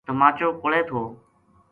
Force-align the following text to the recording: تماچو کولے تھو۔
تماچو 0.05 0.47
کولے 0.61 0.81
تھو۔ 0.87 1.01